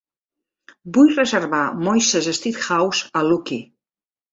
Vull 0.95 1.11
reservar 1.17 1.59
Moishes 1.89 2.31
Steakhouse 2.39 3.13
a 3.23 3.27
Lucky. 3.31 3.63